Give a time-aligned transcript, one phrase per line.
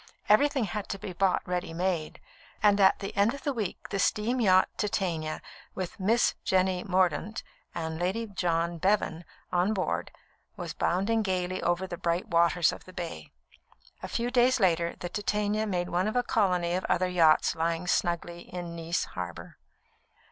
[0.27, 2.19] Everything had to be bought ready made;
[2.63, 5.43] and at the end of the week the steam yacht Titania,
[5.75, 7.43] with "Miss Jenny Mordaunt"
[7.75, 10.09] and Lady John Bevan on board,
[10.57, 13.31] was bounding gaily over the bright waters of the Bay.
[14.01, 17.85] A few days later, the Titania made one of a colony of other yachts lying
[17.85, 19.59] snugly in Nice harbour.